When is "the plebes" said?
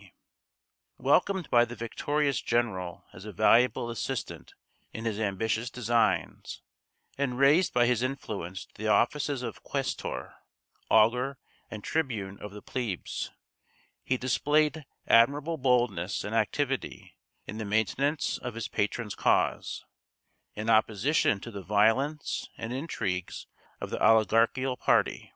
12.52-13.30